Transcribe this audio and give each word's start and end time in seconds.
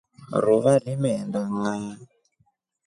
Ruva 0.43 0.71
limeenda 0.83 1.39
ngʼaa. 1.55 1.93